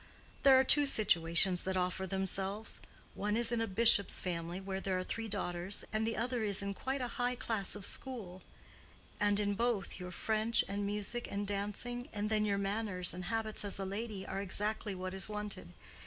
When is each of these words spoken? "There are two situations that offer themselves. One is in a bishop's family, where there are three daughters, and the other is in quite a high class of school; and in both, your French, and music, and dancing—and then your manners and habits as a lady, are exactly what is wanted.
"There 0.41 0.59
are 0.59 0.63
two 0.63 0.87
situations 0.87 1.61
that 1.63 1.77
offer 1.77 2.07
themselves. 2.07 2.81
One 3.13 3.37
is 3.37 3.51
in 3.51 3.61
a 3.61 3.67
bishop's 3.67 4.19
family, 4.19 4.59
where 4.59 4.81
there 4.81 4.97
are 4.97 5.03
three 5.03 5.27
daughters, 5.27 5.85
and 5.93 6.07
the 6.07 6.17
other 6.17 6.43
is 6.43 6.63
in 6.63 6.73
quite 6.73 7.01
a 7.01 7.07
high 7.19 7.35
class 7.35 7.75
of 7.75 7.85
school; 7.85 8.41
and 9.19 9.39
in 9.39 9.53
both, 9.53 9.99
your 9.99 10.09
French, 10.09 10.65
and 10.67 10.87
music, 10.87 11.27
and 11.31 11.45
dancing—and 11.45 12.31
then 12.31 12.45
your 12.45 12.57
manners 12.57 13.13
and 13.13 13.25
habits 13.25 13.63
as 13.63 13.77
a 13.77 13.85
lady, 13.85 14.25
are 14.25 14.41
exactly 14.41 14.95
what 14.95 15.13
is 15.13 15.29
wanted. 15.29 15.71